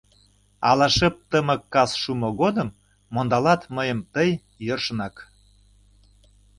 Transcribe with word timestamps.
Ала 0.69 0.87
шып 0.95 1.15
тымык 1.29 1.61
кас 1.73 1.91
шумо 2.01 2.29
годым 2.41 2.69
Мондалат 3.13 3.61
мыйым 3.75 3.99
тый 4.13 4.29
йӧршынак. 4.65 5.15